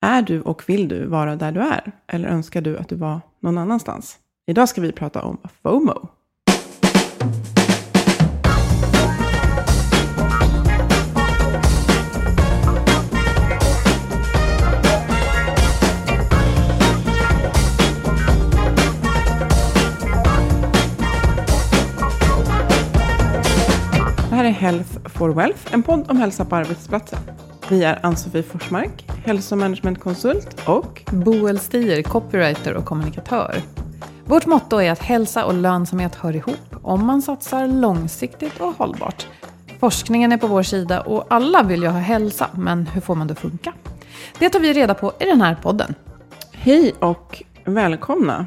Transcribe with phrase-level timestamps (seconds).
[0.00, 1.92] Är du och vill du vara där du är?
[2.06, 4.18] Eller önskar du att du var någon annanstans?
[4.46, 6.08] Idag ska vi prata om FOMO.
[24.30, 27.18] Det här är Health for Wealth, en podd om hälsa på arbetsplatsen.
[27.70, 33.62] Vi är Ann-Sofie Forsmark, hälsomanagementkonsult och Boel Stier, copywriter och kommunikatör.
[34.24, 39.26] Vårt motto är att hälsa och lönsamhet hör ihop om man satsar långsiktigt och hållbart.
[39.80, 43.26] Forskningen är på vår sida och alla vill ju ha hälsa, men hur får man
[43.26, 43.72] det att funka?
[44.38, 45.94] Det tar vi reda på i den här podden.
[46.52, 48.46] Hej och välkomna!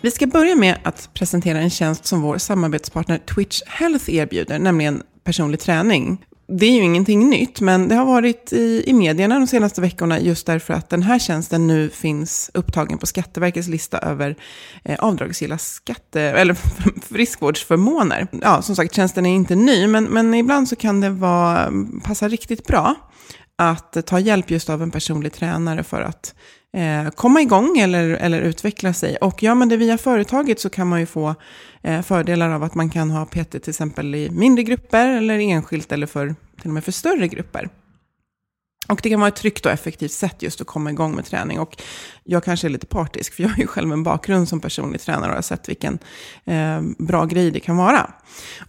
[0.00, 5.02] Vi ska börja med att presentera en tjänst som vår samarbetspartner Twitch Health erbjuder, nämligen
[5.24, 6.24] personlig träning.
[6.50, 10.20] Det är ju ingenting nytt, men det har varit i, i medierna de senaste veckorna
[10.20, 14.36] just därför att den här tjänsten nu finns upptagen på Skatteverkets lista över
[14.84, 16.54] eh, avdragsgilla skatte, eller
[17.08, 18.26] friskvårdsförmåner.
[18.42, 21.72] Ja, som sagt, tjänsten är inte ny, men, men ibland så kan det vara,
[22.04, 22.94] passa riktigt bra
[23.56, 26.34] att ta hjälp just av en personlig tränare för att
[26.76, 29.16] eh, komma igång eller, eller utveckla sig.
[29.16, 31.34] Och gör man det via företaget så kan man ju få
[31.82, 35.92] eh, fördelar av att man kan ha PT till exempel i mindre grupper eller enskilt
[35.92, 37.68] eller för, till och med för större grupper.
[38.88, 41.60] Och det kan vara ett tryggt och effektivt sätt just att komma igång med träning.
[41.60, 41.82] Och
[42.24, 45.30] jag kanske är lite partisk, för jag har ju själv en bakgrund som personlig tränare
[45.30, 45.98] och har sett vilken
[46.44, 48.10] eh, bra grej det kan vara.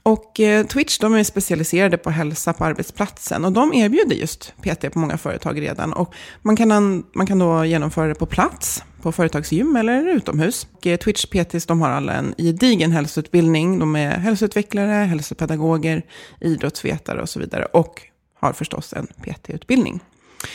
[0.03, 4.93] Och eh, Twitch, de är specialiserade på hälsa på arbetsplatsen och de erbjuder just PT
[4.93, 5.93] på många företag redan.
[5.93, 10.67] Och man kan, man kan då genomföra det på plats, på företagsgym eller utomhus.
[10.73, 13.79] Och eh, Twitch PTs, de har alla en gedigen hälsoutbildning.
[13.79, 16.05] De är hälsoutvecklare, hälsopedagoger,
[16.39, 17.65] idrottsvetare och så vidare.
[17.65, 18.01] Och
[18.39, 19.99] har förstås en PT-utbildning.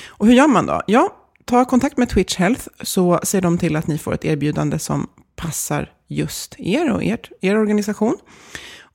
[0.06, 0.82] Och hur gör man då?
[0.86, 4.78] Ja, ta kontakt med Twitch Health så ser de till att ni får ett erbjudande
[4.78, 8.16] som passar just er och ert, er organisation.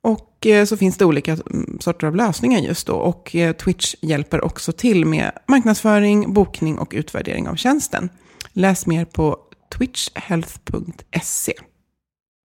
[0.01, 2.93] Och eh, så finns det olika mm, sorter av lösningar just då.
[2.93, 8.09] Och eh, Twitch hjälper också till med marknadsföring, bokning och utvärdering av tjänsten.
[8.53, 9.37] Läs mer på
[9.77, 11.53] twitchhealth.se.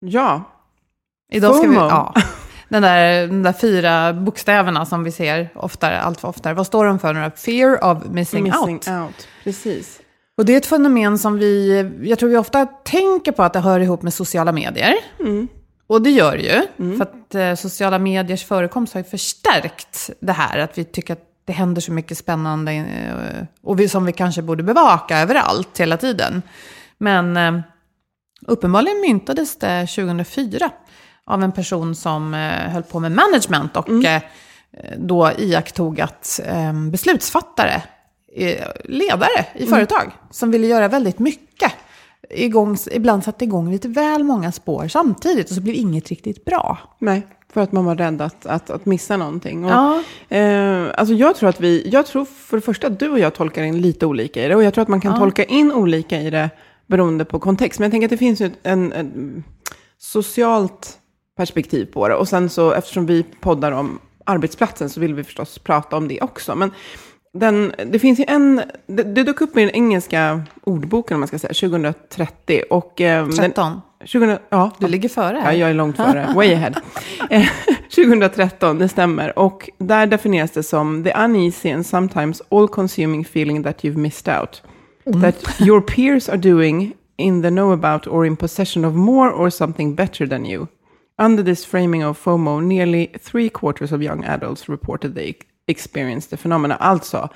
[0.00, 0.53] Ja,
[1.32, 2.14] Idag ska vi, ja,
[2.72, 6.55] den där, de där fyra bokstäverna som vi ser oftare, allt för oftare.
[6.55, 7.15] Vad står de för?
[7.15, 7.31] nu?
[7.37, 8.88] Fear of missing, missing out.
[8.88, 9.28] out.
[9.44, 10.00] Precis.
[10.37, 13.61] Och det är ett fenomen som vi, jag tror vi ofta tänker på att det
[13.61, 14.94] hör ihop med sociala medier.
[15.87, 20.32] Och det gör det ju, för att eh, sociala mediers förekomst har ju förstärkt det
[20.32, 20.59] här.
[20.59, 24.43] Att vi tycker att det händer så mycket spännande eh, och vi, som vi kanske
[24.43, 26.43] borde bevaka överallt hela tiden.
[26.99, 27.61] Men eh,
[28.46, 30.70] uppenbarligen myntades det 2004
[31.26, 34.22] av en person som eh, höll på med management och eh,
[34.98, 37.82] då iakttog att eh, beslutsfattare,
[38.36, 41.72] eh, ledare i företag, som ville göra väldigt mycket,
[42.30, 46.78] igång, ibland satte igång lite väl många spår samtidigt och så blev inget riktigt bra.
[46.98, 49.64] Nej, för att man var rädd att, att, att missa någonting.
[49.64, 50.02] Och, Ja.
[50.36, 53.34] eh, alltså jag tror att vi, jag tror för det första att du och jag
[53.34, 54.56] tolkar in lite olika i det.
[54.56, 56.50] Och jag tror att man kan tolka in olika i det
[56.86, 57.78] beroende på kontext.
[57.80, 59.44] Men jag tänker att det finns ju en, en
[59.98, 60.98] socialt
[61.37, 62.14] perspektiv på det.
[62.14, 66.20] Och sen så eftersom vi poddar om, arbetsplatsen så vill vi förstås prata om det
[66.20, 66.55] också.
[66.55, 66.70] Men
[67.34, 71.29] den, det finns ju en, det, det dök upp i den engelska ordboken om man
[71.29, 72.62] ska säga, 2030.
[72.70, 73.73] Och, eh, 13.
[73.73, 75.52] Den, 20, ja, Du ligger före här.
[75.52, 76.32] Ja, jag är långt före.
[76.34, 76.73] Way ahead.
[77.31, 77.49] Eh,
[77.94, 79.38] 2013, det stämmer.
[79.38, 84.62] Och där definieras det som the uneasy and sometimes all-consuming feeling that you've missed out.
[85.23, 89.50] That your peers are doing in the know about or in possession of more or
[89.50, 90.67] something better than you.
[91.19, 95.35] Under this framing of FOMO, nearly three quarters of young adults reported they
[95.67, 96.75] experienced the phenomena.
[96.76, 97.29] Alltså,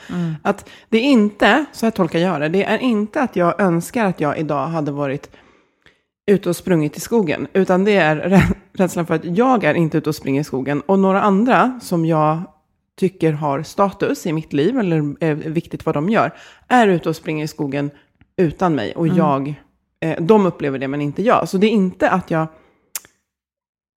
[0.43, 4.05] att det är inte, så här tolkar jag det, det är inte att jag önskar
[4.05, 5.31] att jag idag hade varit
[6.31, 9.99] ute och sprungit i skogen, utan det är rä- rädslan för att jag är inte
[9.99, 12.43] ute och springer i skogen och några andra som jag
[12.99, 16.35] tycker har status i mitt liv eller är viktigt vad de gör,
[16.69, 17.91] är ute och springer i skogen
[18.37, 19.55] utan mig och jag,
[20.01, 21.49] eh, de upplever det men inte jag.
[21.49, 22.47] Så det är inte att jag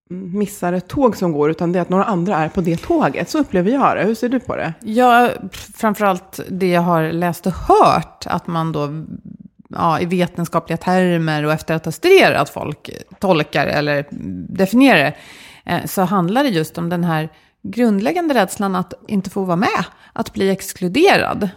[0.09, 3.29] missar ett tåg som går, utan det är att några andra är på det tåget.
[3.29, 4.03] Så upplever jag det.
[4.03, 4.73] Hur ser du på det?
[4.81, 5.29] Ja,
[5.75, 8.89] framförallt det jag har läst och hört, att man då
[9.69, 12.89] ja, i vetenskapliga termer och efter att ha studerat folk
[13.19, 14.05] tolkar eller
[14.57, 15.13] definierar det,
[15.71, 17.29] eh, så handlar det just om den här
[17.63, 21.49] grundläggande rädslan att inte få vara med, att bli exkluderad.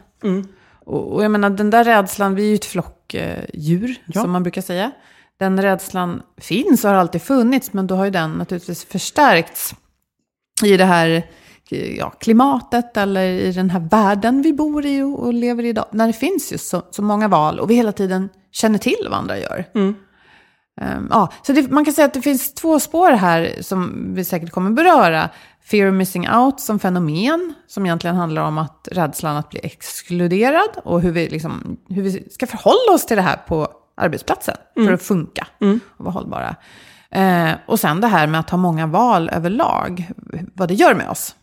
[0.85, 4.21] Och, och jag menar, den där rädslan, vi är ju ett flockdjur, Ja.
[4.23, 4.91] som man brukar säga.
[5.43, 9.75] Den rädslan finns och har alltid funnits, men då har ju den naturligtvis förstärkts
[10.65, 11.27] i det här
[11.99, 15.87] ja, klimatet eller i den här världen vi bor i och, lever i idag.
[15.91, 19.19] När det finns just så, så många val och vi hela tiden känner till vad
[19.19, 19.65] andra gör.
[20.81, 24.25] Ehm, ja, så det, man kan säga att det finns två spår här som vi
[24.25, 25.31] säkert kommer beröra.
[25.65, 30.71] Fear of missing out som fenomen, som egentligen handlar om att rädslan att bli exkluderad
[30.85, 34.93] och hur vi, liksom, hur vi ska förhålla oss till det här på arbetsplatsen för
[34.93, 35.47] att funka
[35.97, 36.56] och vara hållbara.
[37.11, 40.11] Eh, och sen det här med att ha många val överlag,
[40.55, 41.37] vad det gör med oss.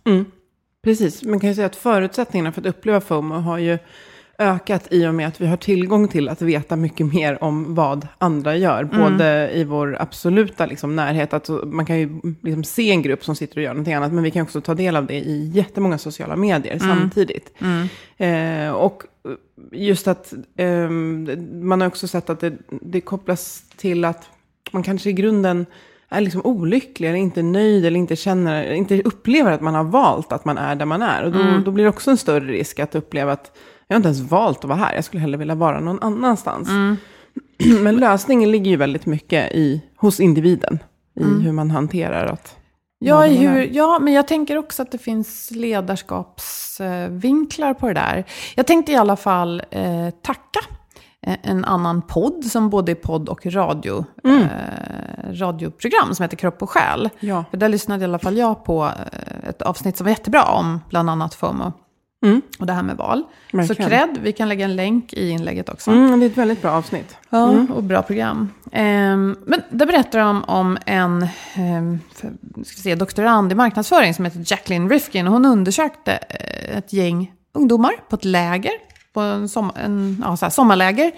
[0.84, 3.78] Precis, man kan ju säga att förutsättningarna för att uppleva FOMO har ju
[4.40, 8.08] ökat i och med att vi har tillgång till att veta mycket mer om vad
[8.18, 8.84] andra gör.
[8.84, 13.36] Både i vår absoluta liksom, närhet, att man kan ju liksom se en grupp som
[13.36, 15.98] sitter och gör någonting annat, men vi kan också ta del av det i jättemånga
[15.98, 17.54] sociala medier samtidigt.
[18.18, 19.04] Eh, och
[19.72, 24.30] just att eh, man har också sett att det, det kopplas till att
[24.72, 25.66] man kanske i grunden
[26.10, 30.32] är liksom olycklig eller inte nöjd eller inte känner, inte upplever att man har valt
[30.32, 31.24] att man är där man är.
[31.24, 33.58] Och då, då blir det också en större risk att uppleva att
[33.90, 36.70] jag har inte ens valt att vara här, jag skulle hellre vilja vara någon annanstans.
[37.82, 40.80] Men lösningen ligger ju väldigt mycket i, hos individen,
[41.20, 42.56] i hur man hanterar att
[43.02, 48.26] Ja, hur, ja, men jag tänker också att det finns ledarskapsvinklar på det där.
[48.56, 50.60] Jag tänkte i alla fall eh, tacka
[51.28, 54.46] eh, en annan podd som både är podd och radio, eh,
[55.32, 57.10] radioprogram som heter Kropp och själ.
[57.20, 57.46] Ja.
[57.50, 60.80] För där lyssnade i alla fall jag på eh, ett avsnitt som var jättebra om
[60.90, 61.74] bland annat FOMO.
[62.60, 63.24] Och det här med val.
[63.52, 63.68] Verkligen.
[63.68, 65.92] Så cred, vi kan lägga en länk i inlägget också.
[65.92, 67.18] Mm, det är ett väldigt bra avsnitt.
[67.30, 68.50] Ja, och bra program.
[68.72, 72.32] Ehm, men där berättar de om en ehm, för,
[72.64, 75.28] ska se, doktorand i marknadsföring som heter Jacqueline Rifkin.
[75.28, 78.74] Hon undersökte eh, ett gäng ungdomar på ett läger,
[79.14, 81.12] på en, som, en ja, här, sommarläger.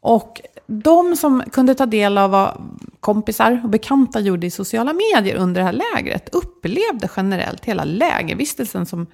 [0.00, 2.62] Och de som kunde ta del av vad
[3.00, 8.86] kompisar och bekanta gjorde i sociala medier under det här lägret upplevde generellt hela lägervistelsen
[8.86, 9.06] som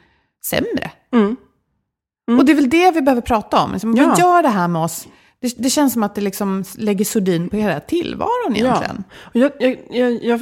[0.50, 0.90] sämre.
[2.38, 3.72] Och det är väl det vi behöver prata om.
[3.72, 4.06] Liksom, Ja.
[4.08, 5.08] Vad gör det här med oss?
[5.40, 9.04] Det, det känns som att det liksom lägger sordin på hela tillvaron egentligen.
[9.14, 9.52] Och jag,
[9.90, 10.40] jag, jag,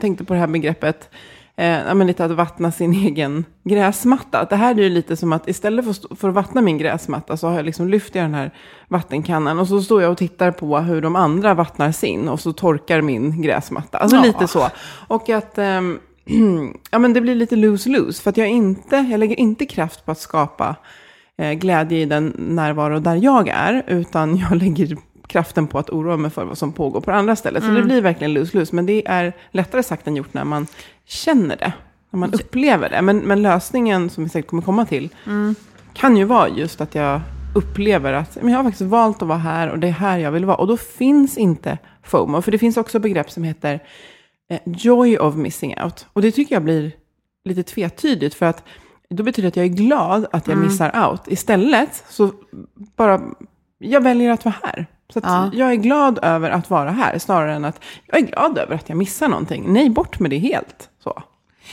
[0.00, 1.10] tänkte på det här begreppet,
[1.56, 4.38] eh, ja, men lite att vattna sin egen gräsmatta.
[4.38, 7.36] Att det här är ju lite som att istället för, för att vattna min gräsmatta
[7.36, 8.50] så har jag liksom lyft i den här
[8.88, 12.52] vattenkannan och så står jag och tittar på hur de andra vattnar sin och så
[12.52, 13.98] torkar min gräsmatta.
[13.98, 14.22] Alltså Ja.
[14.22, 14.68] lite så.
[15.08, 15.98] Och att ehm,
[16.90, 20.12] ja, men det blir lite lose-lose för att jag, inte, jag lägger inte kraft på
[20.12, 20.76] att skapa
[21.36, 24.96] eh, glädje i den närvaro där jag är, utan jag lägger
[25.26, 27.64] kraften på att oroa mig för vad som pågår på det andra stället.
[27.64, 30.66] Så det blir verkligen lose-lose, men det är lättare sagt än gjort när man
[31.06, 31.72] känner det,
[32.10, 33.02] när man upplever det.
[33.02, 35.08] Men, men lösningen, som vi säkert kommer komma till,
[35.94, 37.20] kan ju vara just att jag
[37.54, 40.32] upplever att men jag har faktiskt valt att vara här och det är här jag
[40.32, 40.56] vill vara.
[40.56, 43.80] Och då finns inte FOMO, för det finns också begrepp som heter
[44.64, 46.06] joy of missing out.
[46.12, 46.92] Och det tycker jag blir
[47.44, 48.62] lite tvetydigt, för att
[49.10, 51.20] då betyder det att jag är glad att jag missar out.
[51.26, 52.32] Istället så
[52.96, 53.20] bara,
[53.78, 54.86] jag väljer att vara här.
[55.12, 55.50] Så Ja.
[55.54, 58.88] jag är glad över att vara här, snarare än att jag är glad över att
[58.88, 59.72] jag missar någonting.
[59.72, 60.90] Nej, bort med det helt.
[61.02, 61.22] Så,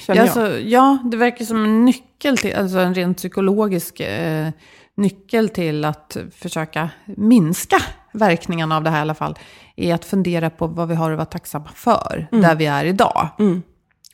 [0.07, 4.49] Ja, alltså, ja, det verkar som en nyckel till, alltså en rent psykologisk eh,
[4.95, 7.77] nyckel till att försöka minska
[8.17, 9.35] verkningarna av det här i alla fall,
[9.75, 13.27] är att fundera på vad vi har att vara tacksamma för, där vi är idag.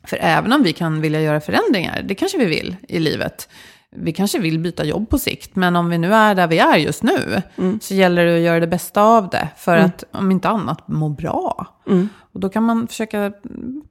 [0.04, 3.50] För även om vi kan vilja göra förändringar, det kanske vi vill i livet.
[3.96, 6.78] Vi kanske vill byta jobb på sikt, men om vi nu är där vi är
[6.78, 7.80] just nu, Mm.
[7.82, 9.48] så gäller det att göra det bästa av det.
[9.58, 11.66] För att, om inte annat, må bra.
[11.88, 12.10] Mm.
[12.34, 13.32] Och då kan man försöka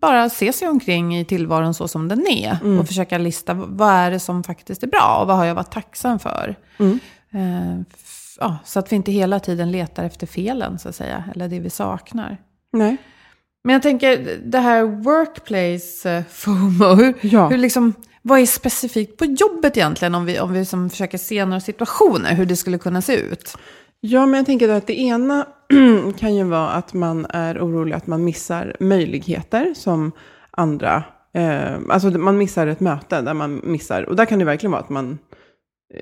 [0.01, 2.59] bara se sig omkring i tillvaron så som den är.
[2.65, 2.79] Mm.
[2.81, 5.19] Och försöka lista, vad är det som faktiskt är bra?
[5.21, 6.57] Och vad har jag varit tacksam för?
[8.43, 11.25] Ja, så att vi inte hela tiden letar efter felen, så att säga.
[11.35, 12.37] Eller det vi saknar.
[12.73, 12.97] Nej.
[13.65, 17.49] Men jag tänker, det här workplace eh, FOMO, Ja.
[17.49, 20.15] hur liksom, vad är specifikt på jobbet egentligen?
[20.15, 23.57] Om vi, om vi som försöker se några situationer, hur det skulle kunna se ut.
[24.01, 25.47] Ja, men jag tänker att det ena
[26.19, 30.13] kan ju vara att man är orolig att man missar möjligheter som
[30.51, 34.71] andra, eh, alltså man missar ett möte där man missar, och där kan det verkligen
[34.73, 35.19] vara att man
[35.95, 36.01] eh,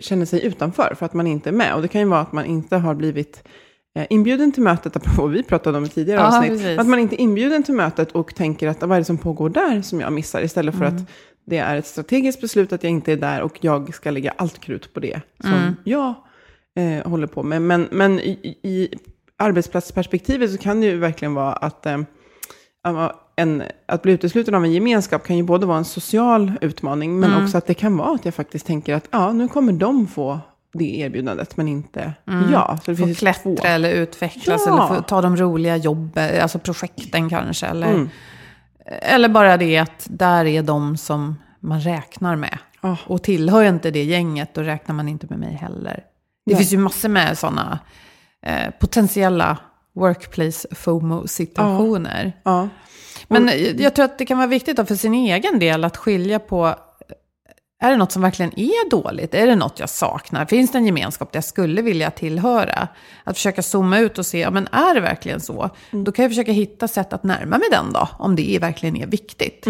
[0.00, 1.74] känner sig utanför för att man inte är med.
[1.74, 3.42] Och det kan ju vara att man inte har blivit
[3.98, 6.50] eh, inbjuden till mötet, apropå vad vi pratade om i tidigare Ja, avsnitt.
[6.52, 6.78] precis.
[6.78, 9.48] Att man inte är inbjuden till mötet och tänker att vad är det som pågår
[9.48, 10.96] där som jag missar, istället för Mm.
[10.96, 11.02] att
[11.46, 14.58] det är ett strategiskt beslut att jag inte är där och jag ska lägga allt
[14.60, 15.74] krut på det som Mm.
[15.84, 16.14] jag
[16.78, 17.62] eh, håller på med.
[17.62, 18.88] Men, men i, i
[19.38, 21.98] arbetsplatsperspektivet så kan det ju verkligen vara att, eh,
[23.36, 27.30] en, att bli utesluten av en gemenskap kan ju både vara en social utmaning, men
[27.32, 27.44] Mm.
[27.44, 30.40] också att det kan vara att jag faktiskt tänker att ja, nu kommer de få
[30.72, 32.12] det erbjudandet, men inte
[32.52, 32.78] jag.
[32.84, 33.64] Så det Få finns klättra två.
[33.64, 34.72] eller utvecklas Ja.
[34.88, 37.66] eller få ta de roliga jobben, alltså projekten kanske.
[37.66, 38.08] Eller, Mm.
[38.86, 42.58] eller bara det att där är de som man räknar med.
[42.80, 42.96] Ja.
[43.06, 45.94] Och tillhör jag inte det gänget, då räknar man inte med mig heller.
[46.46, 46.56] Det Nej.
[46.56, 47.78] finns ju massor med sådana
[48.42, 49.58] eh, potentiella
[49.94, 52.32] workplace FOMO-situationer.
[52.42, 52.68] Ja.
[53.28, 56.38] Men jag tror att det kan vara viktigt då för sin egen del att skilja
[56.38, 56.74] på,
[57.82, 59.34] är det något som verkligen är dåligt?
[59.34, 60.46] Är det något jag saknar?
[60.46, 62.88] Finns det en gemenskap där jag skulle vilja tillhöra?
[63.24, 65.70] Att försöka zooma ut och se, ja men är det verkligen så?
[65.90, 69.06] Då kan jag försöka hitta sätt att närma mig den då, om det verkligen är
[69.06, 69.66] viktigt.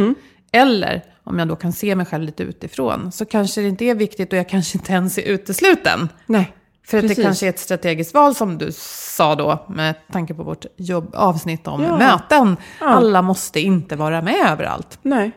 [0.52, 3.94] Eller om jag då kan se mig själv lite utifrån, så kanske det inte är
[3.94, 6.08] viktigt och jag kanske inte ens är utesluten.
[6.26, 6.52] Nej.
[6.86, 10.42] För att det kanske är ett strategiskt val som du sa då, med tanke på
[10.42, 11.98] vårt jobb, avsnitt om Ja.
[11.98, 12.56] möten.
[12.80, 12.86] Ja.
[12.86, 14.98] Alla måste inte vara med överallt.
[15.02, 15.30] Nej.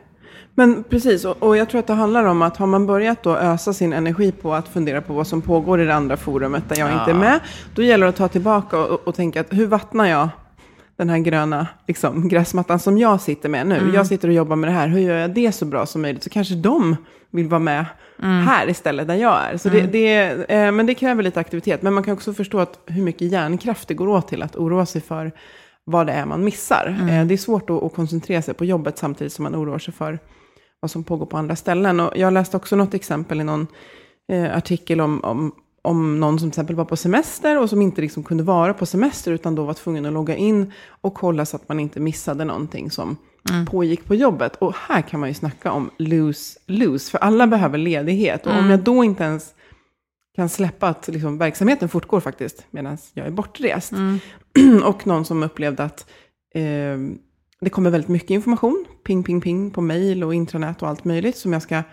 [0.56, 3.36] Men precis, och, och jag tror att det handlar om att har man börjat då
[3.38, 6.75] ösa sin energi på att fundera på vad som pågår i det andra forumet där
[6.79, 7.39] jag inte är med,
[7.75, 10.29] då gäller det att ta tillbaka och, och tänka att hur vattnar jag
[10.98, 13.91] den här gröna liksom, gräsmattan som jag sitter med nu?
[13.94, 16.24] Jag sitter och jobbar med det här, hur gör jag det så bra som möjligt?
[16.24, 16.96] Så kanske de
[17.32, 17.86] vill vara med
[18.22, 19.58] här istället där jag är.
[19.58, 20.16] Så det, det,
[20.54, 23.88] eh, men det kräver lite aktivitet, men man kan också förstå att hur mycket hjärnkraft
[23.88, 25.32] det går åt till att oroa sig för
[25.84, 26.98] vad det är man missar.
[27.10, 29.94] Eh, det är svårt att, att koncentrera sig på jobbet samtidigt som man oroar sig
[29.94, 30.20] för
[30.80, 32.00] vad som pågår på andra ställen.
[32.00, 33.68] Och jag läste också något exempel i någon
[34.32, 38.02] eh, artikel om, om, om någon som till exempel var på semester och som inte
[38.02, 41.56] liksom kunde vara på semester utan då var tvungen att logga in och kolla så
[41.56, 43.18] att man inte missade någonting som
[43.67, 44.55] pågick på jobbet.
[44.55, 48.46] Och här kan man ju snacka om lose-lose, för alla behöver ledighet.
[48.46, 49.53] Och om jag då inte ens
[50.36, 53.93] kan släppa att liksom, verksamheten fortgår faktiskt medan jag är bortrest.
[54.84, 56.10] och någon som upplevde att
[56.55, 56.98] eh,
[57.62, 61.38] det kommer väldigt mycket information, ping, ping, ping, på mail och intranät och allt möjligt
[61.38, 61.84] som jag ska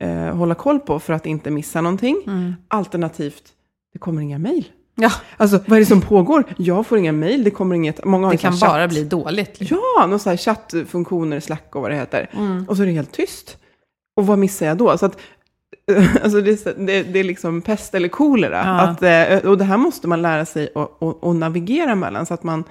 [0.00, 2.16] eh, hålla koll på för att inte missa någonting.
[2.68, 3.52] Alternativt,
[3.92, 4.68] det kommer inga mail.
[4.94, 6.44] Ja, Alltså, vad är det som pågår?
[6.56, 8.04] Jag får inga mail, det kommer inget...
[8.04, 9.60] Många har det kan chatt- bara bli dåligt.
[9.60, 9.78] liksom.
[9.98, 12.30] Ja, någon så chattfunktioner, Slack och vad det heter.
[12.32, 12.64] Mm.
[12.68, 13.56] Och så är det helt tyst.
[14.16, 14.98] Och vad missar jag då?
[14.98, 15.18] Så att,
[16.22, 18.62] alltså det, det, det är liksom pest eller kolera.
[18.64, 18.80] Ja.
[18.80, 20.68] Att, eh, och det här måste man lära sig
[21.22, 22.26] att navigera mellan.
[22.26, 22.64] Så att man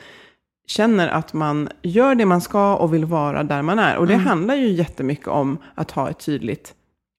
[0.67, 3.97] känner att man gör det man ska och vill vara där man är.
[3.97, 6.73] Och det handlar ju jättemycket om att ha ett tydligt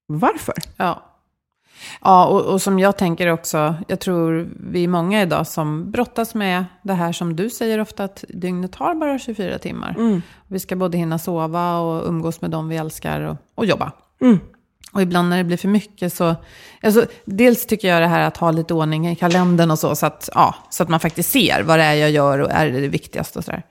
[0.06, 0.54] varför.
[0.76, 1.02] Ja.
[2.02, 6.34] Ja, och, och som jag tänker också, jag tror vi är många idag som brottas
[6.34, 9.94] med det här som du säger ofta, att dygnet har bara 24 timmar.
[9.98, 10.22] Mm.
[10.48, 13.92] Vi ska både hinna sova och umgås med dem vi älskar och, och jobba.
[14.20, 14.38] Mm.
[14.92, 16.34] Och ibland när det blir för mycket så,
[16.82, 20.06] alltså, dels tycker jag det här att ha lite ordning i kalendern och så, så
[20.06, 22.80] att, ja, så att man faktiskt ser vad det är jag gör och är det
[22.80, 23.62] det viktigaste och sådär.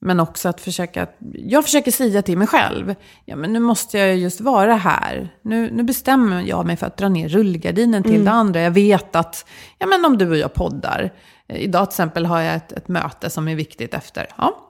[0.00, 4.08] Men också att försöka, jag försöker säga till mig själv, ja men nu måste jag
[4.08, 5.34] ju just vara här.
[5.42, 8.60] Nu, nu bestämmer jag mig för att dra ner rullgardinen till det andra.
[8.60, 11.12] Jag vet att, ja men om du och jag poddar,
[11.48, 14.64] eh, idag till exempel har jag ett, ett möte som är viktigt efter, ja.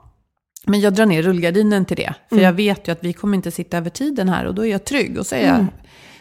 [0.65, 2.15] Men jag drar ner rullgardinen till det.
[2.29, 4.71] För jag vet ju att vi kommer inte sitta över tiden här och då är
[4.71, 5.19] jag trygg.
[5.19, 5.67] Och så är jag...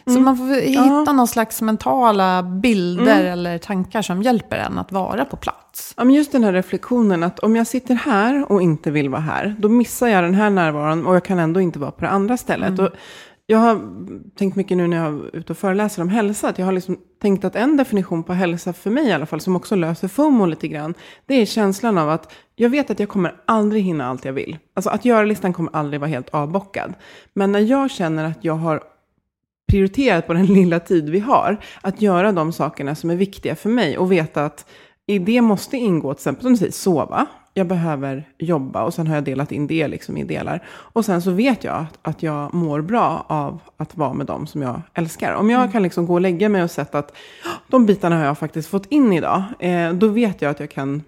[0.08, 5.24] Så man får hitta någon slags mentala bilder eller tankar som hjälper en att vara
[5.24, 5.94] på plats.
[5.96, 9.20] Ja, men just den här reflektionen att om jag sitter här och inte vill vara
[9.20, 12.10] här, då missar jag den här närvaron och jag kan ändå inte vara på det
[12.10, 12.78] andra stället.
[12.78, 12.90] Och
[13.46, 13.80] jag har
[14.38, 16.98] tänkt mycket nu när jag är ute och föreläser om hälsa, att jag har liksom
[17.22, 20.46] tänkt att en definition på hälsa för mig i alla fall, som också löser FOMO
[20.46, 20.94] lite grann,
[21.26, 24.58] det är känslan av att jag vet att jag kommer aldrig hinna allt jag vill.
[24.74, 26.94] Alltså att göra-listan kommer aldrig vara helt avbockad.
[27.34, 28.82] Men när jag känner att jag har
[29.68, 33.68] prioriterat på den lilla tid vi har, att göra de sakerna som är viktiga för
[33.68, 34.66] mig och veta att
[35.06, 37.26] i det måste ingå, till exempel som du säger, sova.
[37.54, 40.64] Jag behöver jobba och sen har jag delat in det liksom i delar.
[40.68, 44.46] Och sen så vet jag att, att jag mår bra av att vara med dem
[44.46, 45.34] som jag älskar.
[45.34, 47.16] Om jag kan liksom gå och lägga mig och sett att
[47.68, 51.02] de bitarna har jag faktiskt fått in idag, eh, då vet jag att jag kan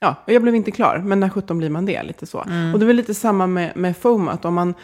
[0.00, 2.02] Ja, och jag blev inte klar, men när 17 blir man det?
[2.02, 2.38] Lite så.
[2.38, 4.74] Och det är väl lite samma med, med FOMO, att om man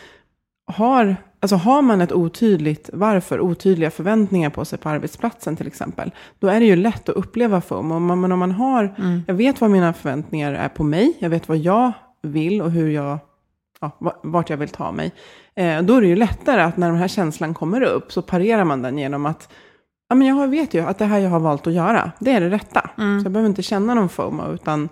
[0.67, 6.11] har, alltså har man ett otydligt varför, otydliga förväntningar på sig på arbetsplatsen till exempel,
[6.39, 7.99] då är det ju lätt att uppleva FOMO.
[7.99, 8.95] Men om man har,
[9.27, 12.91] jag vet vad mina förväntningar är på mig, jag vet vad jag vill och hur
[12.91, 13.19] jag,
[13.81, 15.13] ja, va- vart jag vill ta mig,
[15.55, 18.65] eh, då är det ju lättare att när den här känslan kommer upp så parerar
[18.65, 19.49] man den genom att
[20.09, 22.41] Ja, men jag vet ju att det här jag har valt att göra, det är
[22.41, 22.81] det rätta.
[22.97, 24.89] Så jag behöver inte känna någon FOMO, utan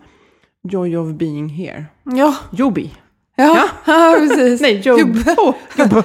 [0.63, 1.85] joy of being here.
[2.05, 2.93] Ja, Jobi.
[3.43, 4.61] Ja, ja precis.
[4.61, 4.99] Nej, job.
[4.99, 6.05] Oh, jobb.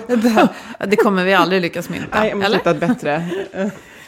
[0.87, 2.19] Det kommer vi aldrig lyckas mynta.
[2.19, 2.57] Nej, jag måste eller?
[2.57, 3.29] hitta ett bättre,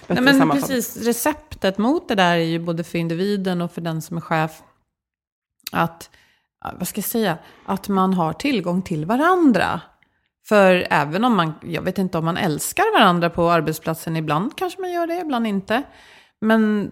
[0.07, 3.81] bättre Nej, men precis, receptet mot det där är ju både för individen och för
[3.81, 4.51] den som är chef.
[5.71, 6.09] Att,
[6.79, 9.81] vad ska jag säga, att man har tillgång till varandra.
[10.47, 14.81] För även om man, jag vet inte om man älskar varandra på arbetsplatsen, ibland kanske
[14.81, 15.83] man gör det, ibland inte.
[16.41, 16.91] Men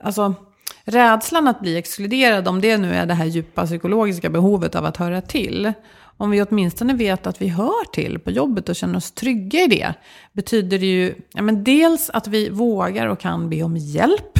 [0.00, 0.34] alltså,
[0.84, 4.96] rädslan att bli exkluderad, om det nu är det här djupa psykologiska behovet av att
[4.96, 5.72] höra till.
[6.16, 9.66] Om vi åtminstone vet att vi hör till på jobbet och känner oss trygga i
[9.66, 9.94] det,
[10.32, 14.38] betyder det ju ja, men dels att vi vågar och kan be om hjälp.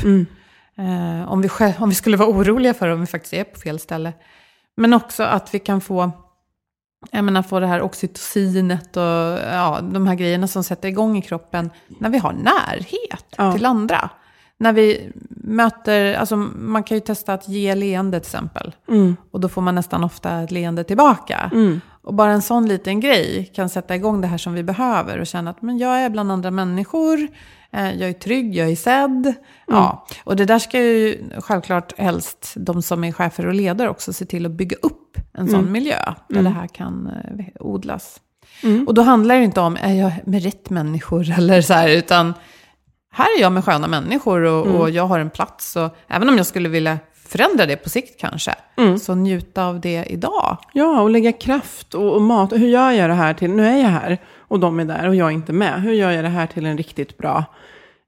[0.78, 3.60] Eh, om, vi, själv- om vi skulle vara oroliga för om vi faktiskt är på
[3.60, 4.12] fel ställe.
[4.76, 6.10] Men också att vi kan få,
[7.10, 11.22] jag menar, få det här oxytocinet och ja, de här grejerna som sätter igång i
[11.22, 11.70] kroppen
[12.00, 13.52] när vi har närhet Ja.
[13.52, 14.10] till andra.
[14.58, 18.74] När vi möter, alltså man kan ju testa att ge leende till exempel.
[19.30, 21.50] Och då får man nästan ofta ett leende tillbaka.
[22.02, 25.26] Och bara en sån liten grej kan sätta igång det här som vi behöver och
[25.26, 27.28] känna att men jag är bland andra människor,
[27.72, 29.34] eh, jag är trygg, jag är sedd.
[29.66, 30.06] Ja.
[30.24, 34.24] Och det där ska ju självklart helst de som är chefer och ledare också se
[34.24, 38.20] till att bygga upp en sån miljö där det här kan eh, odlas.
[38.86, 42.34] Och då handlar det inte om, är jag med rätt människor eller så här, utan
[43.14, 45.76] här är jag med sköna människor och, och jag har en plats.
[45.76, 46.98] Och även om jag skulle vilja
[47.28, 48.54] förändra det på sikt kanske,
[48.98, 50.56] så njuta av det idag.
[50.72, 52.52] Ja, och lägga kraft och, och mat.
[52.52, 55.14] Hur gör jag det här till, nu är jag här och de är där och
[55.14, 55.82] jag är inte med.
[55.82, 57.44] Hur gör jag det här till en riktigt bra,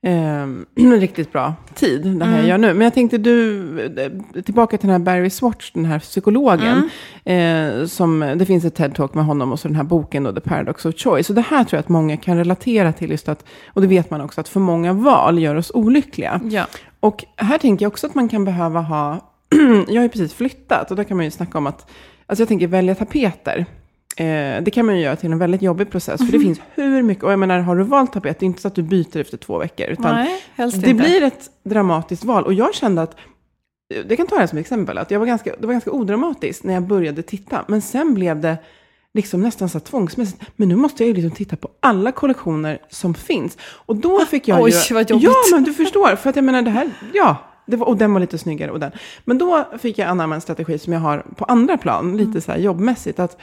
[0.06, 0.42] eh,
[0.74, 2.74] en riktigt bra tid, det här jag gör nu.
[2.74, 6.90] Men jag tänkte du, eh, tillbaka till den här Barry Swatch, den här psykologen.
[7.24, 10.40] Eh, som, det finns ett TED-talk med honom och så den här boken då, The
[10.40, 11.28] Paradox of Choice.
[11.28, 14.10] Och det här tror jag att många kan relatera till just att, och det vet
[14.10, 16.40] man också, att för många val gör oss olyckliga.
[16.44, 16.66] Ja.
[17.00, 19.20] Och här tänker jag också att man kan behöva ha,
[19.88, 21.90] jag har ju precis flyttat och då kan man ju snacka om att,
[22.26, 23.66] alltså jag tänker välja tapeter.
[24.16, 27.02] Eh, det kan man ju göra till en väldigt jobbig process, för det finns hur
[27.02, 29.16] mycket, och jag menar har du valt tapet, det är inte så att du byter
[29.16, 31.04] efter två veckor, utan Nej, helst det inte.
[31.04, 32.44] blir ett dramatiskt val.
[32.44, 33.16] Och jag kände att,
[34.04, 36.74] det kan ta det som exempel, att jag var ganska, det var ganska odramatiskt när
[36.74, 38.58] jag började titta, men sen blev det
[39.14, 40.42] liksom nästan så tvångsmässigt.
[40.56, 43.58] Men nu måste jag ju liksom titta på alla kollektioner som finns.
[43.60, 44.94] Och då fick jag Oj, ju...
[44.94, 45.24] vad jobbigt.
[45.24, 46.16] Ja, men du förstår.
[46.16, 47.36] För att jag menar det här, ja.
[47.66, 48.90] Det var, och den var lite snyggare och den.
[49.24, 52.52] Men då fick jag anamma en strategi som jag har på andra plan, lite så
[52.52, 53.18] här jobbmässigt.
[53.18, 53.38] Att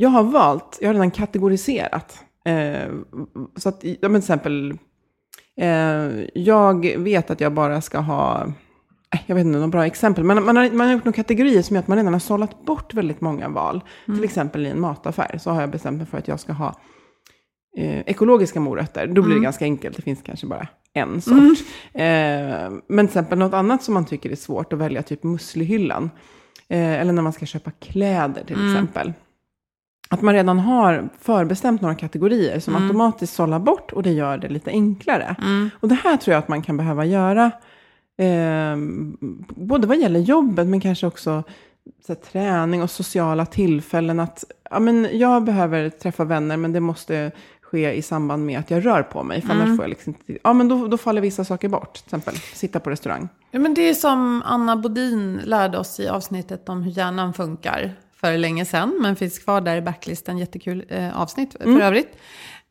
[0.00, 2.24] jag har valt, jag har redan kategoriserat.
[2.44, 2.92] Eh,
[3.56, 4.78] så att, ja, men till exempel,
[5.60, 8.42] eh, jag vet att jag bara ska ha,
[9.14, 11.62] eh, jag vet inte, några bra exempel, men man har, man har gjort några kategorier
[11.62, 13.84] som gör att man redan har sållat bort väldigt många val.
[14.06, 16.74] Till exempel i en mataffär så har jag bestämt mig för att jag ska ha
[17.78, 19.06] eh, ekologiska morötter.
[19.06, 21.58] Då blir det ganska enkelt, det finns kanske bara en sort.
[21.94, 26.10] Eh, men till exempel något annat som man tycker är svårt att välja, typ musslihyllan.
[26.68, 29.12] Eh, eller när man ska köpa kläder till exempel.
[30.12, 34.48] Att man redan har förbestämt några kategorier som automatiskt sållar bort och det gör det
[34.48, 35.36] lite enklare.
[35.80, 37.50] Och det här tror jag att man kan behöva göra,
[38.18, 38.76] eh,
[39.48, 41.42] både vad gäller jobbet men kanske också
[42.06, 44.20] så här, träning och sociala tillfällen.
[44.20, 47.30] Att ja, men jag behöver träffa vänner men det måste
[47.62, 49.42] ske i samband med att jag rör på mig.
[49.42, 51.94] För annars får jag liksom ja men då, då faller vissa saker bort.
[51.94, 53.28] Till exempel sitta på restaurang.
[53.50, 57.96] Ja, men det är som Anna Bodin lärde oss i avsnittet om hur hjärnan funkar
[58.20, 58.98] för länge sedan.
[59.00, 60.38] Men finns kvar där i backlisten.
[60.38, 62.16] Jättekul eh, avsnitt för övrigt.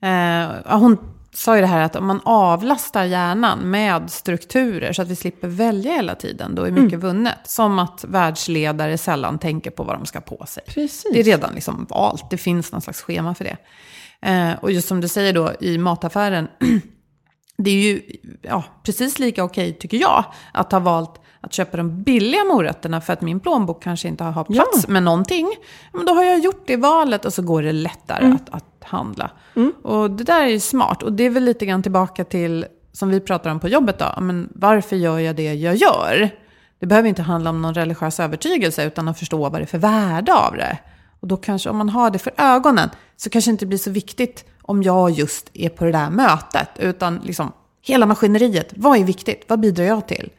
[0.02, 0.98] Eh, hon
[1.34, 5.48] sa ju det här att om man avlastar hjärnan med strukturer så att vi slipper
[5.48, 7.38] välja hela tiden, då är mycket vunnet.
[7.44, 10.64] Som att världsledare sällan tänker på vad de ska på sig.
[10.68, 11.14] Precis.
[11.14, 13.58] Det är redan liksom valt, det finns någon slags schema för det.
[14.22, 16.48] Eh, och just som du säger då i mataffären,
[17.58, 18.02] det är ju
[18.42, 23.13] ja, precis lika okej tycker jag att ha valt att köpa de billiga morötterna för
[23.13, 24.93] att min plånbok kanske inte har plats Ja.
[24.93, 25.47] med någonting.
[25.93, 28.36] Men då har jag gjort det valet och så går det lättare Mm.
[28.36, 29.32] att, att handla.
[29.84, 31.04] Och det där är ju smart.
[31.04, 34.21] Och det är väl lite grann tillbaka till, som vi pratar om på jobbet då,
[34.21, 36.30] men varför gör jag det jag gör?
[36.80, 39.78] Det behöver inte handla om någon religiös övertygelse utan att förstå vad det är för
[39.78, 40.78] värde av det.
[41.19, 43.91] Och då kanske om man har det för ögonen så kanske det inte blir så
[43.91, 46.69] viktigt om jag just är på det där mötet.
[46.80, 49.45] Utan liksom hela maskineriet, vad är viktigt?
[49.47, 50.30] Vad bidrar jag till?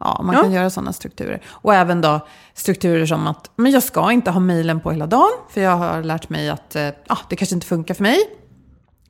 [0.00, 0.42] Ja, man Ja.
[0.42, 1.42] kan göra sådana strukturer.
[1.48, 2.20] Och även då
[2.54, 5.30] strukturer som att men jag ska inte ha mejlen på hela dagen.
[5.50, 6.88] För jag har lärt mig att eh,
[7.28, 8.18] det kanske inte funkar för mig.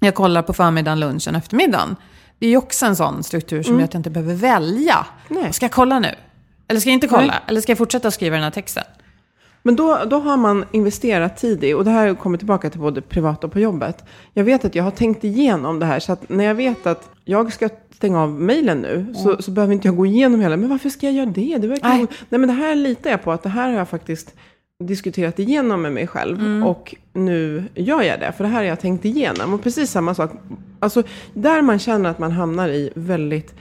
[0.01, 1.97] Jag kollar på förmiddagen, lunchen, eftermiddagen.
[2.39, 5.07] Det är ju också en sån struktur som gör att jag inte behöver välja.
[5.29, 5.53] Nej.
[5.53, 6.15] Ska jag kolla nu?
[6.69, 7.27] Eller ska jag inte kolla?
[7.27, 7.41] Nej.
[7.47, 8.85] Eller ska jag fortsätta skriva den här texten?
[9.63, 13.01] Men då, då har man investerat tid i, och det här kommer tillbaka till både
[13.01, 14.05] privat och på jobbet.
[14.35, 17.11] Jag vet att jag har tänkt igenom det här, så att när jag vet att
[17.25, 20.69] jag ska stänga av mejlen nu, så, så behöver inte jag gå igenom hela, men
[20.69, 21.59] varför ska jag göra det?
[21.59, 22.07] det verkar Nej.
[22.29, 22.41] Nej.
[22.41, 24.35] Men det här litar jag på, att det här har jag faktiskt
[24.85, 26.67] diskuterat igenom med mig själv.
[26.67, 29.55] Och nu gör jag det, för det här har jag tänkt igenom.
[29.55, 30.31] Och precis samma sak,
[30.79, 31.03] alltså
[31.35, 33.55] där man känner att man hamnar i väldigt,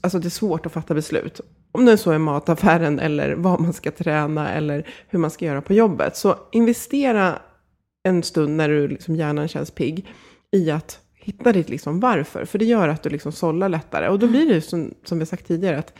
[0.00, 1.40] alltså det är svårt att fatta beslut.
[1.76, 5.60] Om det så är mataffären eller vad man ska träna eller hur man ska göra
[5.62, 6.16] på jobbet.
[6.16, 7.38] Så investera
[8.08, 10.06] en stund när du liksom hjärnan känns pigg
[10.56, 12.44] i att hitta ditt liksom varför.
[12.44, 14.08] För det gör att du liksom sållar lättare.
[14.08, 15.92] Och då blir det som, som vi sagt tidigare att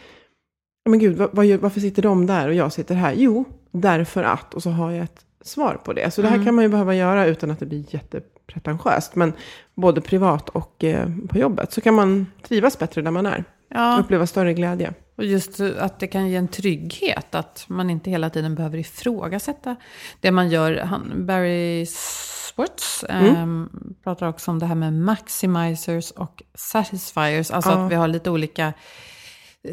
[0.85, 3.15] "Ja, men gud, vad, gör- varför sitter de där och jag sitter här?
[3.17, 4.55] Jo, därför att.
[4.55, 6.11] Och så har jag ett svar på det.
[6.11, 9.15] Så det här kan man ju behöva göra utan att det blir jättepretentiöst.
[9.15, 9.33] Men
[9.75, 13.45] både privat och eh, på jobbet så kan man trivas bättre där man är.
[13.69, 13.99] Ja.
[14.01, 14.93] Uppleva större glädje.
[15.17, 19.77] Och just att det kan ge en trygghet, att man inte hela tiden behöver ifrågasätta
[20.21, 20.77] det man gör.
[20.79, 23.69] Han, Barry Swartz ehm,
[24.05, 27.51] pratar också om det här med maximizers och satisfiers.
[27.51, 27.85] Alltså Ja.
[27.85, 28.73] att vi har lite olika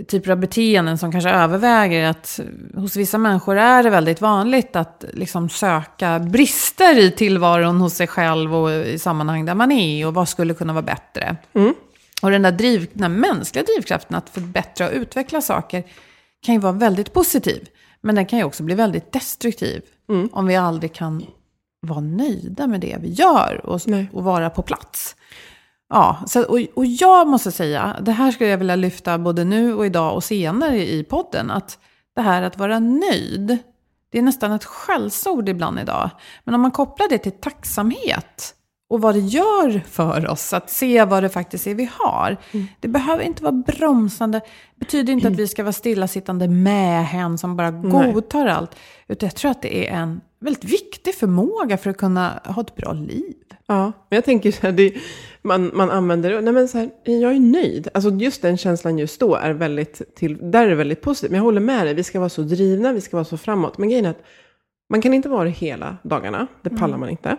[0.07, 2.39] typer av beteenden som kanske överväger att
[2.75, 8.07] hos vissa människor är det väldigt vanligt att liksom söka brister i tillvaron hos sig
[8.07, 11.35] själv och i sammanhang där man är och vad skulle kunna vara bättre.
[12.23, 15.83] Och den där, driv, den där mänskliga drivkraften att förbättra och utveckla saker
[16.45, 17.67] kan ju vara väldigt positiv.
[18.01, 19.81] Men den kan ju också bli väldigt destruktiv.
[20.31, 21.25] Om vi aldrig kan
[21.81, 23.81] vara nöjda med det vi gör och,
[24.11, 25.15] och vara på plats.
[25.89, 29.73] Ja, så, och, och jag måste säga, det här skulle jag vilja lyfta både nu
[29.73, 31.51] och idag och senare i podden.
[31.51, 31.79] Att
[32.15, 33.57] det här att vara nöjd,
[34.11, 36.09] det är nästan ett skällsord ibland idag.
[36.43, 38.55] Men om man kopplar det till tacksamhet
[38.93, 42.37] och vad det gör för oss att se vad det faktiskt är vi har.
[42.79, 44.39] Det behöver inte vara bromsande.
[44.75, 48.75] Det betyder inte att vi ska vara stillasittande med hen som bara godtar allt.
[49.07, 52.75] Utan jag tror att det är en väldigt viktig förmåga för att kunna ha ett
[52.75, 53.35] bra liv.
[53.67, 54.93] Ja, men jag tänker så här, det,
[55.41, 57.87] man, man använder det, nej men så här, jag är nöjd.
[57.93, 61.31] Alltså just den känslan just då är väldigt, till, där är det väldigt positivt.
[61.31, 63.77] Men jag håller med dig, vi ska vara så drivna, vi ska vara så framåt.
[63.77, 64.23] Men grejen är att
[64.89, 67.37] man kan inte vara det hela dagarna, det pallar man inte.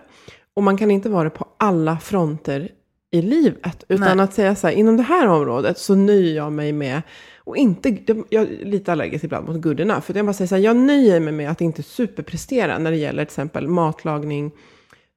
[0.56, 2.68] Och man kan inte vara det på alla fronter
[3.10, 3.84] i livet.
[3.88, 4.24] Utan Nej.
[4.24, 7.02] att säga så här, inom det här området så nöjer jag mig med,
[7.38, 7.96] och inte,
[8.28, 10.00] jag är lite allergisk ibland mot enough.
[10.00, 12.96] För jag bara säger så här, jag nöjer mig med att inte superprestera när det
[12.96, 14.50] gäller till exempel matlagning,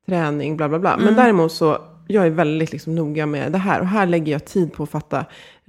[0.08, 0.98] träning, bla bla bla.
[0.98, 3.80] Men däremot så, jag är väldigt liksom noga med det här.
[3.80, 5.26] Och här lägger jag tid på att fatta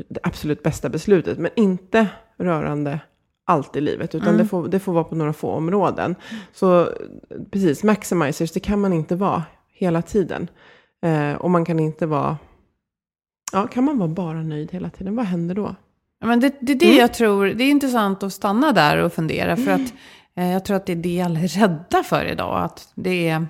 [0.08, 1.38] det absolut bästa beslutet.
[1.38, 2.06] Men inte
[2.38, 3.00] rörande
[3.46, 4.14] allt i livet.
[4.14, 6.14] Utan det, får, det får vara på några få områden.
[6.52, 6.88] Så
[7.50, 9.42] precis, maximizers, det kan man inte vara
[9.78, 10.50] hela tiden.
[11.02, 12.38] Eh, och man kan inte vara,
[13.52, 15.16] ja, kan man vara bara nöjd hela tiden?
[15.16, 15.76] Vad händer då?
[16.20, 19.12] Ja, Men det, det är det jag tror, det är intressant att stanna där och
[19.12, 19.56] fundera.
[19.56, 19.92] För att
[20.36, 22.64] eh, jag tror att det är det alla är rädda för idag.
[22.64, 23.46] Att det är,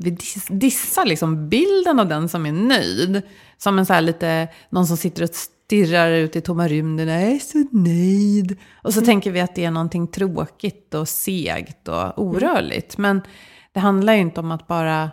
[0.00, 3.22] vi diss, dissar liksom bilden av den som är nöjd.
[3.58, 5.30] Som en så här lite, någon som sitter och
[5.66, 7.08] stirrar ut i tomma rymden.
[7.08, 8.56] Jag är så nöjd.
[8.82, 12.98] Och så tänker vi att det är någonting tråkigt och segt och orörligt.
[12.98, 13.22] Men
[13.76, 15.10] det handlar ju inte om att bara...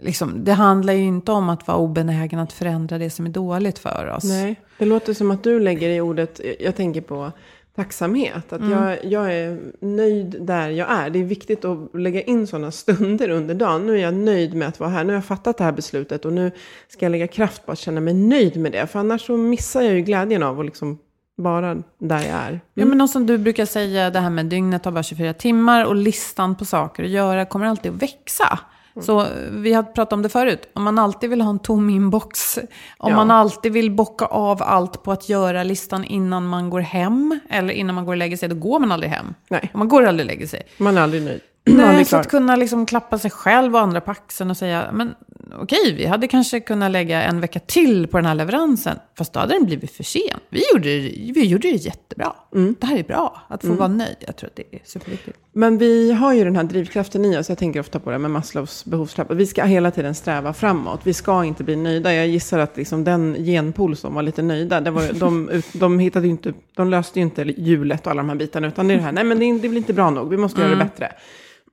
[0.00, 3.78] Liksom, det handlar ju inte om att vara obenägen att förändra det som är dåligt
[3.78, 4.24] för oss.
[4.24, 7.32] Nej, det låter som att du lägger i ordet, jag tänker på
[7.76, 8.52] tacksamhet.
[8.52, 11.10] Att jag, jag är nöjd där jag är.
[11.10, 13.86] Det är viktigt att lägga in sådana stunder under dagen.
[13.86, 15.04] Nu är jag nöjd med att vara här.
[15.04, 16.50] Nu har jag fattat det här beslutet och nu
[16.88, 18.86] ska jag lägga kraft på att känna mig nöjd med det.
[18.86, 20.98] För annars så missar jag ju glädjen av att liksom
[21.38, 22.60] vara där jag är.
[22.74, 25.84] Ja, men något som du brukar säga, det här med dygnet har bara 24 timmar
[25.84, 28.58] och listan på saker att göra kommer alltid att växa.
[29.00, 32.58] Så vi har pratat om det förut, om man alltid vill ha en tom inbox,
[32.98, 33.16] om Ja.
[33.16, 37.74] man alltid vill bocka av allt på att göra listan innan man går hem, eller
[37.74, 39.34] innan man går och lägger sig, då går man aldrig hem.
[39.50, 40.62] Nej, Och man går aldrig och lägger sig.
[40.78, 41.40] man är aldrig nöjd.
[41.70, 45.14] Nej, så att kunna liksom klappa sig själv och andra på axeln och säga, men
[45.60, 48.96] okej, vi hade kanske kunnat lägga en vecka till på den här leveransen.
[49.18, 50.22] Fast då hade den blivit för sen.
[50.48, 52.32] Vi gjorde det, vi gjorde det jättebra.
[52.80, 54.16] Det här är bra, att få vara nöjd.
[54.20, 55.38] Jag tror att det är superviktigt.
[55.52, 57.48] Men vi har ju den här drivkraften i oss.
[57.48, 59.34] Jag tänker ofta på det med Maslows behovstrappa.
[59.34, 61.00] Vi ska hela tiden sträva framåt.
[61.04, 62.14] Vi ska inte bli nöjda.
[62.14, 65.98] Jag gissar att liksom den genpool som var lite nöjda, det var, de, ut- de,
[65.98, 68.66] hittade inte, de löste ju inte hjulet och alla de här bitarna.
[68.66, 70.30] Utan det är det här, nej men det, det blir inte bra nog.
[70.30, 71.12] Vi måste göra det bättre.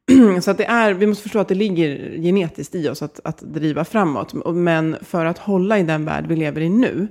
[0.41, 3.37] Så att det är, vi måste förstå att det ligger genetiskt i oss att, att
[3.39, 4.33] driva framåt.
[4.53, 7.07] Men för att hålla i den värld vi lever i nu,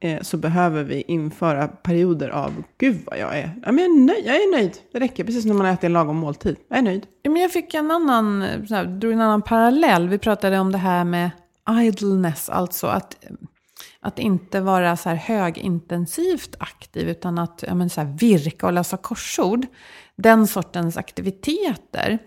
[0.00, 4.00] eh, så behöver vi införa perioder av, gud vad jag är, ja, men jag är
[4.00, 4.72] nöjd, jag är nöjd.
[4.92, 6.56] Det räcker, precis när man äter en lagom måltid.
[6.68, 7.06] Jag är nöjd.
[7.22, 10.08] Ja, Men jag fick en annan, här, drog en annan parallell.
[10.08, 11.30] Vi pratade om det här med
[11.82, 13.16] idleness, alltså att,
[14.00, 18.72] att inte vara så här högintensivt aktiv, utan att ja, men så här, virka och
[18.72, 19.66] läsa korsord.
[20.16, 22.18] Den sortens aktiviteter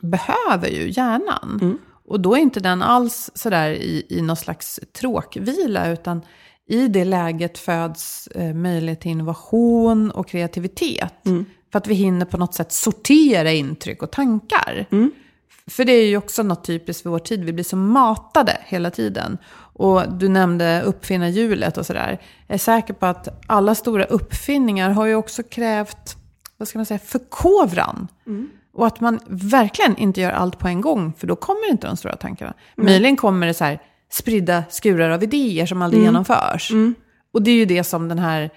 [0.00, 1.78] behöver ju hjärnan.
[2.08, 6.22] Och då är inte den alls sådär i, i någon slags tråkvila, utan
[6.68, 11.14] i det läget föds eh, möjlighet till innovation och kreativitet.
[11.72, 14.86] För att vi hinner på något sätt sortera intryck och tankar.
[15.66, 17.44] För det är ju också något typiskt för vår tid.
[17.44, 19.38] Vi blir så matade hela tiden.
[19.72, 22.20] Och du nämnde uppfinna hjulet och sådär.
[22.46, 26.16] Jag är säker på att alla stora uppfinningar har ju också krävt,
[26.56, 28.08] vad ska man säga, förkovran.
[28.72, 31.96] Och att man verkligen inte gör allt på en gång, för då kommer inte de
[31.96, 32.54] stora tankarna.
[32.76, 33.78] Möjligen kommer det så här
[34.10, 36.70] spridda skurar av idéer som aldrig genomförs.
[37.32, 38.50] Och det är ju det som den här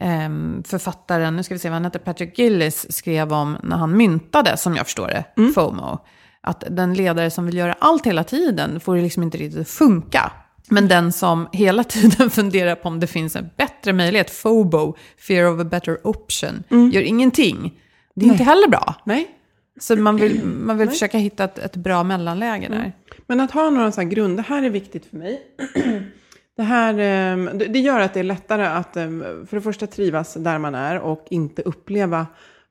[0.00, 3.96] ehm, författaren, nu ska vi se vad han heter, Patrick Gillis skrev om när han
[3.96, 5.24] myntade, som jag förstår det,
[5.54, 5.98] FOMO.
[6.40, 10.32] Att den ledare som vill göra allt hela tiden får det liksom inte riktigt funka.
[10.68, 14.96] Men den som hela tiden funderar på om det finns en bättre möjlighet, FOBO,
[15.28, 17.80] fear of a better option, gör ingenting.
[18.14, 18.94] Det är inte heller bra.
[19.04, 19.35] Nej.
[19.80, 22.92] Så man vill, man vill försöka hitta ett, ett bra mellanläge där.
[23.26, 25.42] Men att ha några sådana grund, det här är viktigt för mig.
[26.56, 29.08] Det här eh, det gör att det är lättare att eh,
[29.46, 32.26] för det första trivas där man är och inte uppleva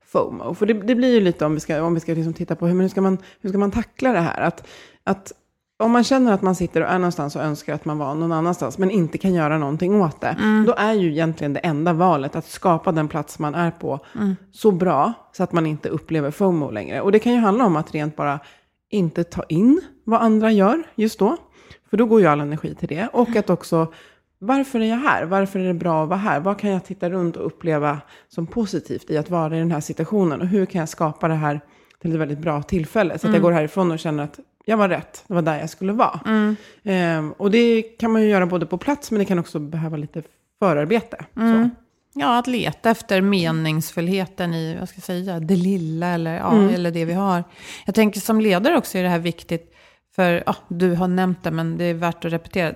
[0.06, 0.54] FOMO.
[0.54, 2.66] För det, det blir ju lite om vi ska, om vi ska liksom titta på
[2.66, 4.40] hur, hur, ska man, hur ska man tackla det här.
[4.40, 4.68] Att,
[5.04, 5.32] att
[5.78, 8.32] om man känner att man sitter och är någonstans och önskar att man var någon
[8.32, 10.36] annanstans men inte kan göra någonting åt det.
[10.66, 14.00] Då är ju egentligen det enda valet att skapa den plats man är på
[14.52, 17.00] så bra så att man inte upplever FOMO längre.
[17.00, 18.40] Och det kan ju handla om att rent bara
[18.90, 21.36] inte ta in vad andra gör just då.
[21.90, 23.08] För då går ju all energi till det.
[23.12, 23.92] Och att också,
[24.38, 25.24] varför är jag här?
[25.24, 26.40] Varför är det bra att vara här?
[26.40, 29.80] Vad kan jag titta runt och uppleva som positivt i att vara i den här
[29.80, 30.40] situationen?
[30.40, 31.60] Och hur kan jag skapa det här
[32.02, 33.18] till ett väldigt bra tillfälle?
[33.18, 35.70] Så att jag går härifrån och känner att jag var rätt, det var där jag
[35.70, 36.20] skulle vara.
[36.84, 39.96] Ehm, och det kan man ju göra både på plats, men det kan också behöva
[39.96, 40.22] lite
[40.58, 41.24] förarbete.
[41.34, 41.70] Så.
[42.14, 46.90] Ja, att leta efter meningsfullheten i, vad ska jag säga, det lilla eller, ja, eller
[46.90, 47.44] det vi har.
[47.86, 49.74] Jag tänker som ledare också är det här viktigt,
[50.16, 52.74] för ja, du har nämnt det, men det är värt att repetera.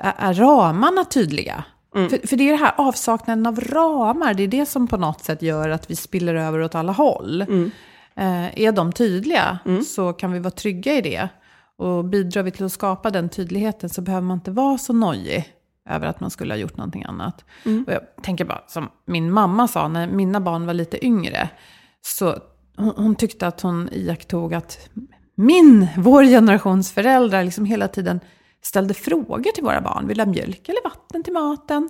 [0.00, 1.64] Är, är ramarna tydliga?
[2.10, 5.24] För, för det är det här avsaknaden av ramar, det är det som på något
[5.24, 7.44] sätt gör att vi spiller över åt alla håll.
[8.16, 11.28] Eh, är de tydliga så kan vi vara trygga i det.
[11.76, 15.44] Och bidrar vi till att skapa den tydligheten så behöver man inte vara så nojig
[15.90, 17.44] över att man skulle ha gjort någonting annat.
[17.86, 21.48] Och jag tänker bara, som min mamma sa när mina barn var lite yngre,
[22.02, 22.38] så
[22.76, 24.88] hon, hon tyckte att hon iakttog att
[25.34, 28.20] min, vår generations föräldrar liksom hela tiden
[28.62, 30.06] ställde frågor till våra barn.
[30.06, 31.88] Vill du ha mjölk eller vatten till maten?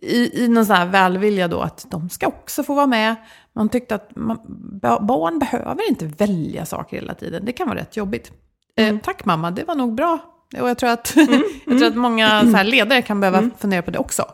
[0.00, 3.16] I, I någon sån här välvilja då att de ska också få vara med.
[3.54, 4.38] Man tyckte att man,
[4.82, 7.44] ba- barn behöver inte välja saker hela tiden.
[7.44, 8.32] Det kan vara rätt jobbigt.
[8.76, 10.18] Eh, tack mamma, det var nog bra.
[10.60, 11.14] Och jag tror att,
[11.66, 14.24] jag tror att många så här ledare kan behöva fundera på det också.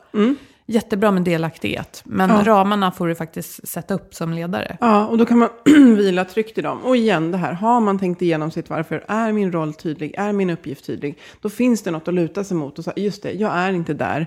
[0.67, 4.77] Jättebra med delaktighet, men ramarna får du faktiskt sätta upp som ledare.
[4.81, 5.49] Ja, och då kan man
[5.97, 6.79] vila tryggt i dem.
[6.85, 10.33] Och igen det här, har man tänkt igenom sitt varför, är min roll tydlig, är
[10.33, 13.33] min uppgift tydlig, då finns det något att luta sig mot och säga, just det,
[13.33, 14.27] jag är inte där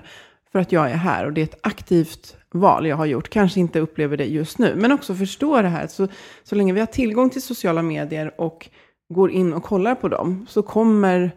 [0.54, 3.28] för att jag är här och det är ett aktivt val jag har gjort.
[3.28, 5.86] Kanske inte upplever det just nu, men också förstå det här.
[5.86, 6.08] Så,
[6.42, 8.68] så länge vi har tillgång till sociala medier och
[9.14, 11.30] går in och kollar på dem, så kommer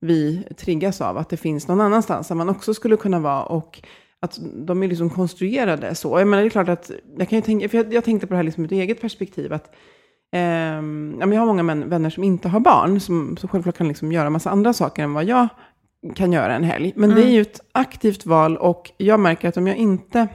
[0.00, 3.42] vi triggas av att det finns någon annanstans där man också skulle kunna vara.
[3.42, 3.82] Och
[4.20, 6.18] att de är liksom konstruerade så.
[6.18, 8.32] Jag menar, det är klart att, jag kan ju tänka, för jag, jag tänkte på
[8.32, 9.74] det här liksom ur ett eget perspektiv, att
[10.32, 10.40] eh,
[11.20, 14.30] jag har många män, vänner som inte har barn, som, som självklart kan liksom göra
[14.30, 15.48] massa andra saker än vad jag
[16.14, 16.92] kan göra en helg.
[16.96, 20.28] Men det är ju ett aktivt val och jag märker att om jag inte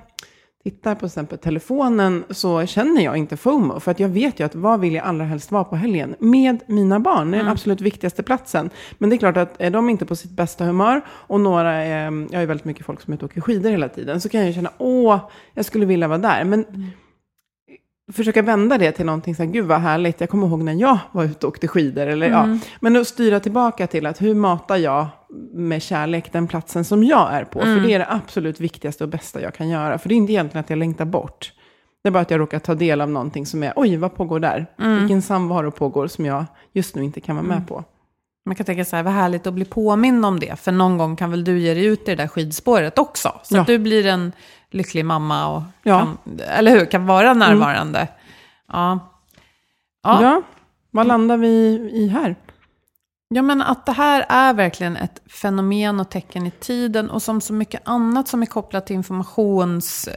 [0.64, 3.80] tittar på till exempel telefonen så känner jag inte FOMO.
[3.80, 6.16] För att jag vet ju att vad vill jag allra helst vara på helgen?
[6.20, 8.70] Med mina barn, det är den absolut viktigaste platsen.
[8.98, 12.28] Men det är klart att är de inte på sitt bästa humör och några är,
[12.32, 14.40] jag är väldigt mycket folk som är ute och åker skidor hela tiden, så kan
[14.40, 16.44] jag ju känna åh, jag skulle vilja vara där.
[16.44, 16.66] Men
[18.14, 20.98] försöka vända det till någonting så här, gud vad härligt, jag kommer ihåg när jag
[21.12, 22.08] var ute och åkte skidor.
[22.08, 22.58] Eller, ja.
[22.80, 25.08] Men att styra tillbaka till att hur matar jag
[25.54, 27.60] med kärlek den platsen som jag är på.
[27.60, 29.98] För det är det absolut viktigaste och bästa jag kan göra.
[29.98, 31.52] För det är inte egentligen att jag längtar bort.
[32.04, 34.40] Det är bara att jag råkar ta del av någonting som är, oj vad pågår
[34.40, 34.66] där?
[35.00, 37.84] Vilken samvaro pågår som jag just nu inte kan vara med på.
[38.46, 40.60] Man kan tänka så här, vad härligt att bli påmind om det.
[40.60, 43.32] För någon gång kan väl du ge dig ut i det där skidspåret också.
[43.44, 43.62] Så Ja.
[43.62, 44.32] att du blir en
[44.76, 46.00] lycklig mamma och, Ja.
[46.00, 48.08] kan, eller hur, kan vara närvarande.
[48.72, 49.00] Ja.
[50.04, 50.22] Ja.
[50.22, 50.42] Ja.
[50.92, 51.48] vad landar vi
[51.94, 52.36] i här?
[53.30, 57.10] ja, men att det här är verkligen ett fenomen och tecken i tiden.
[57.10, 60.10] Och som så mycket annat som är kopplat till informations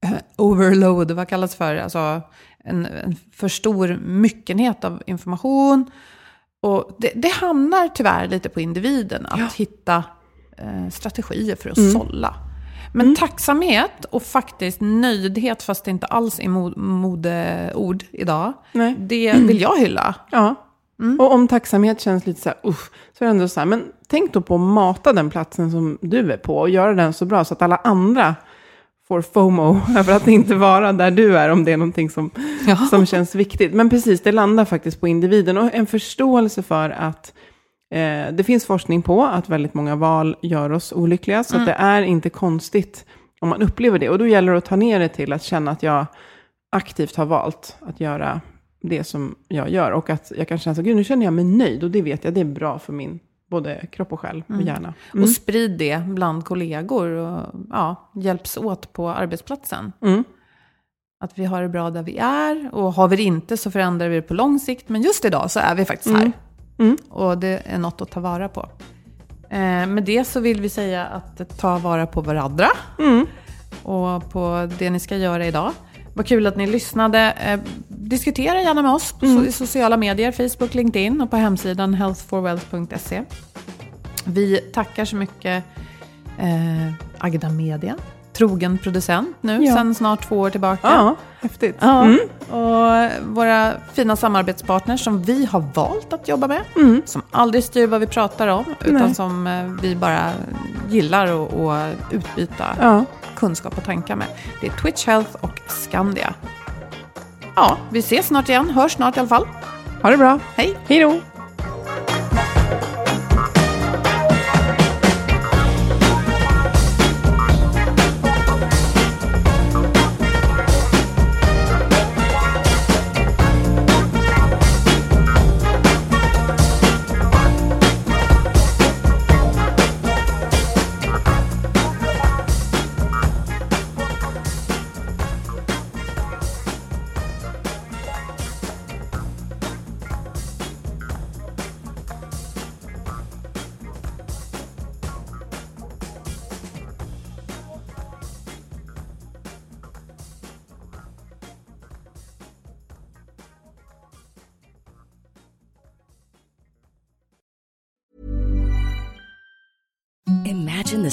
[0.00, 1.76] eh, overload, vad kallas det för?
[1.76, 2.22] Alltså
[2.64, 5.90] en, en för stor myckenhet av information.
[6.60, 10.04] Och det, det hamnar tyvärr lite på individen att hitta
[10.58, 12.34] eh, strategier för att sålla.
[12.92, 18.94] Men tacksamhet och faktiskt nöjdhet, fast det inte alls är mod, modeord idag, Nej.
[18.98, 20.14] det vill jag hylla.
[20.30, 20.54] Ja.
[21.18, 23.84] Och om tacksamhet känns lite så här, uff, så är det ändå så här, men
[24.08, 27.24] tänk då på att mata den platsen som du är på och göra den så
[27.24, 28.34] bra så att alla andra
[29.08, 32.30] får FOMO över att inte vara där du är om det är någonting som,
[32.66, 32.76] Ja.
[32.76, 33.74] som känns viktigt.
[33.74, 37.32] Men precis, det landar faktiskt på individen och en förståelse för att
[37.90, 41.72] eh, det finns forskning på att väldigt många val gör oss olyckliga, så att det
[41.72, 43.06] är inte konstigt
[43.40, 44.08] om man upplever det.
[44.08, 46.06] Och då gäller det att ta ner det till att känna att jag
[46.72, 48.40] aktivt har valt att göra
[48.82, 49.90] det som jag gör.
[49.90, 52.24] Och att jag kan känna så, gud nu känner jag mig nöjd och det vet
[52.24, 53.20] jag, det är bra för min
[53.50, 54.94] både kropp och själ och hjärna.
[55.22, 59.92] Och sprid det bland kollegor och ja, hjälps åt på arbetsplatsen.
[60.02, 60.24] Mm.
[61.20, 64.08] Att vi har det bra där vi är och har vi det inte så förändrar
[64.08, 64.88] vi det på lång sikt.
[64.88, 66.32] Men just idag så är vi faktiskt här.
[66.78, 66.96] Mm.
[67.10, 68.68] Och det är något att ta vara på.
[69.50, 72.68] Eh, med det så vill vi säga att ta vara på varandra.
[72.98, 73.26] Mm.
[73.82, 75.72] Och på det ni ska göra idag.
[76.14, 77.18] Vad kul att ni lyssnade.
[77.46, 79.36] Eh, diskutera gärna med oss Mm.
[79.36, 83.22] på i sociala medier, Facebook, LinkedIn och på hemsidan healthforwealth.se.
[84.24, 85.64] Vi tackar så mycket
[86.38, 87.96] eh, Agda Media,
[88.36, 89.74] trogen producent nu Ja.
[89.74, 90.88] sedan snart två år tillbaka.
[90.88, 91.76] Ja, häftigt.
[91.80, 92.18] Ja, Mm.
[92.50, 96.60] och våra fina samarbetspartners som vi har valt att jobba med.
[96.76, 97.02] Mm.
[97.04, 99.14] Som aldrig styr vad vi pratar om, utan Nej.
[99.14, 100.30] som eh, vi bara
[100.88, 103.04] gillar att utbyta Ja.
[103.36, 104.26] kunskap och tankar med.
[104.60, 106.34] Det är Twitch Health och Skandia.
[107.56, 109.46] Ja, vi ses snart igen, hörs snart i alla fall.
[110.02, 110.38] Ha det bra.
[110.54, 110.78] Hej!
[110.88, 111.16] Hej då.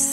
[0.04, 0.13] Imagine the